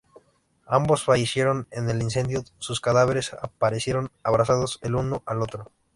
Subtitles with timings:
[0.65, 5.71] Ambos fallecieron en el incendio; sus cadáveres aparecieron abrazados el uno al otro.